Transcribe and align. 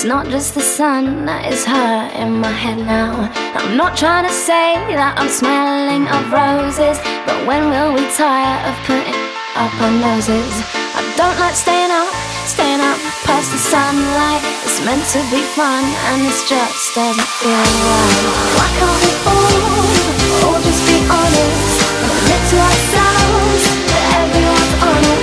It's 0.00 0.08
not 0.08 0.32
just 0.32 0.56
the 0.56 0.64
sun 0.64 1.28
that 1.28 1.44
is 1.52 1.60
hurting 1.68 2.40
my 2.40 2.48
head 2.48 2.80
now. 2.80 3.28
I'm 3.52 3.76
not 3.76 4.00
trying 4.00 4.24
to 4.24 4.32
say 4.32 4.80
that 4.96 5.12
I'm 5.20 5.28
smelling 5.28 6.08
of 6.08 6.24
roses, 6.32 6.96
but 7.28 7.36
when 7.44 7.68
will 7.68 7.92
we 7.92 8.08
tire 8.16 8.64
of 8.64 8.72
putting 8.88 9.20
up 9.60 9.68
our 9.76 9.92
noses? 10.00 10.56
I 10.96 11.04
don't 11.20 11.36
like 11.36 11.52
staying 11.52 11.92
up, 11.92 12.08
staying 12.48 12.80
up 12.80 12.96
past 13.28 13.52
the 13.52 13.60
sunlight. 13.60 14.40
It's 14.64 14.80
meant 14.88 15.04
to 15.12 15.20
be 15.28 15.44
fun, 15.52 15.84
and 15.84 16.24
this 16.24 16.48
just 16.48 16.96
doesn't 16.96 17.30
feel 17.36 17.60
right. 17.60 18.24
Why 18.56 18.68
can't 18.80 18.96
we 19.04 19.12
all, 19.28 20.48
all 20.48 20.60
just 20.64 20.80
be 20.88 20.96
honest? 21.12 21.76
Admit 22.08 22.40
to 22.40 22.56
ourselves 22.56 23.62
that 23.84 24.04
everyone's 24.16 24.74
on 24.80 25.02
it. 25.12 25.22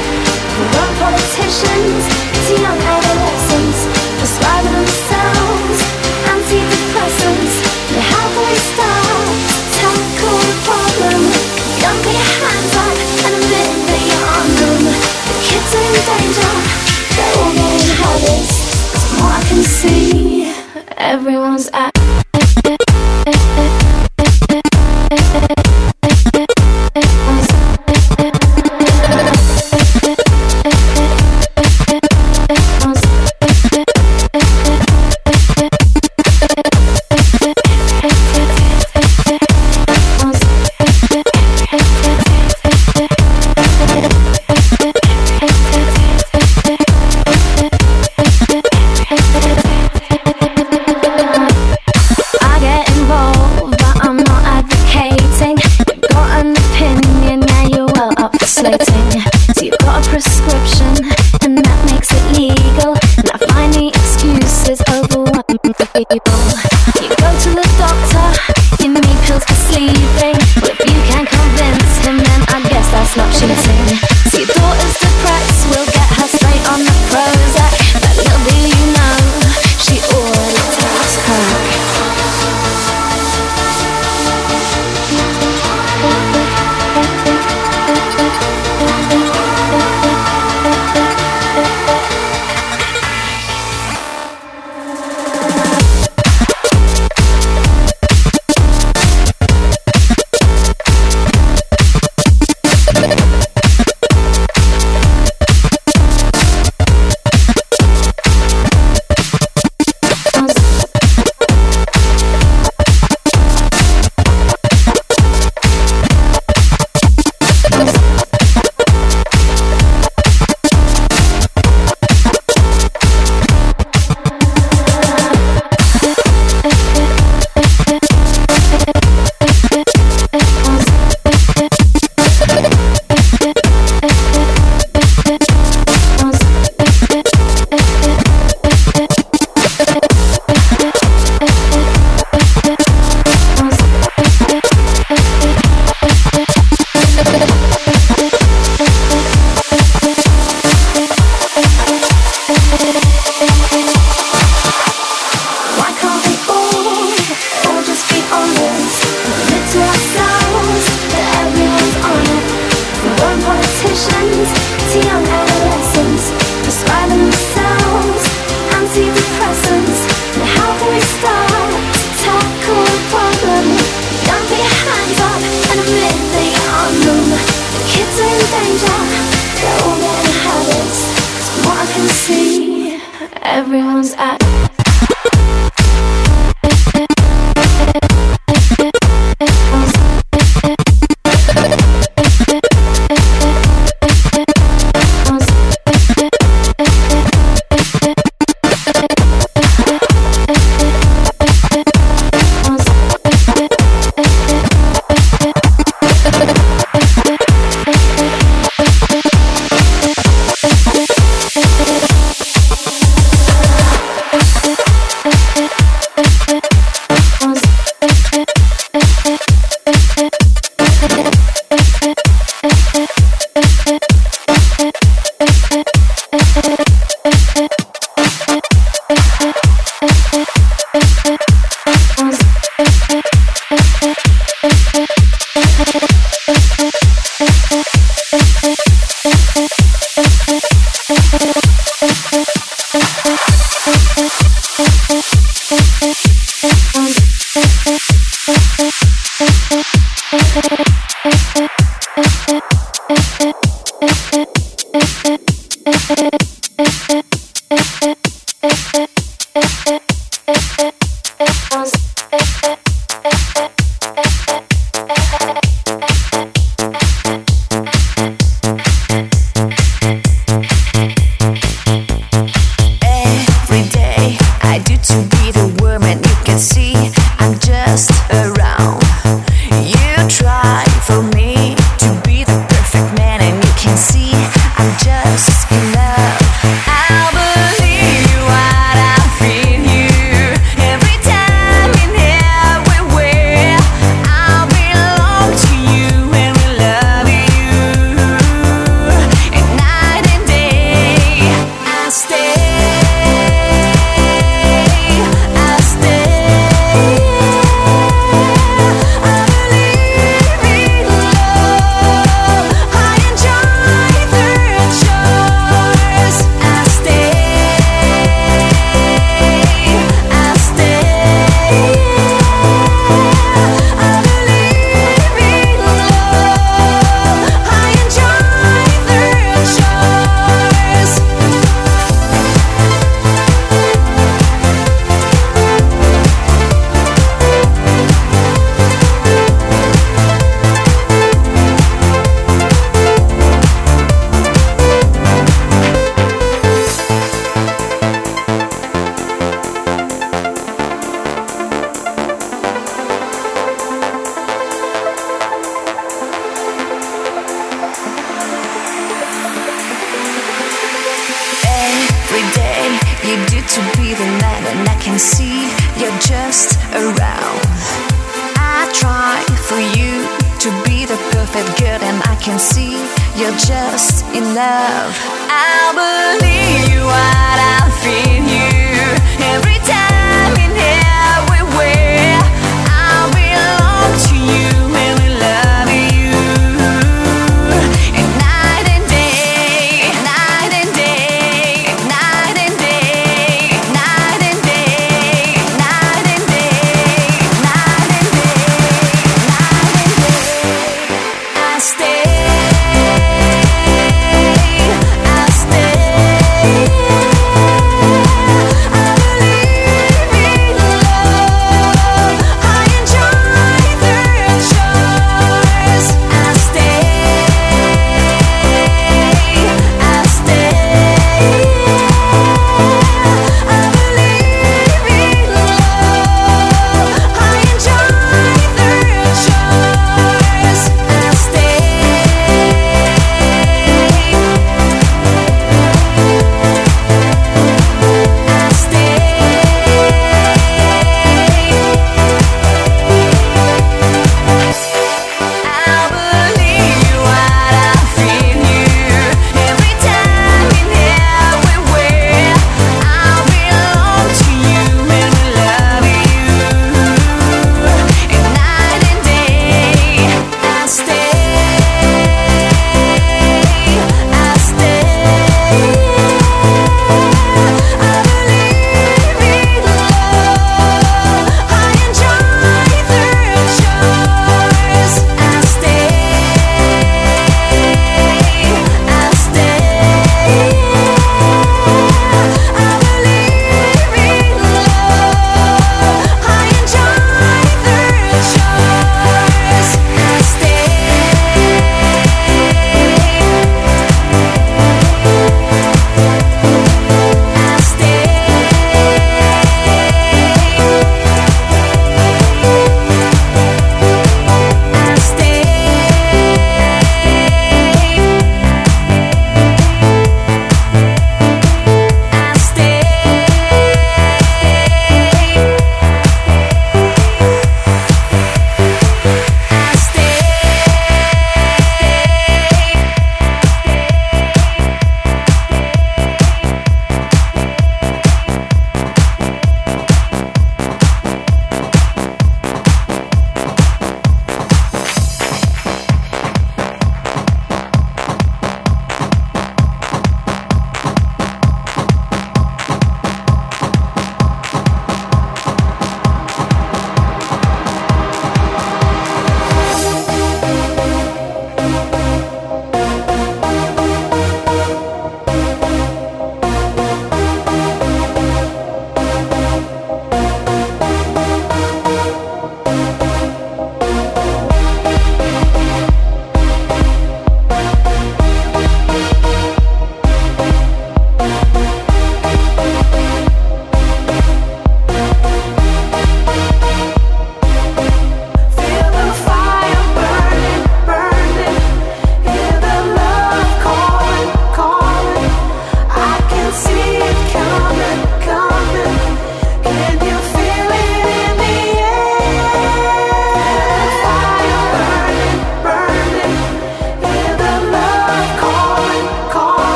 We're 0.70 0.94
politicians, 1.02 2.07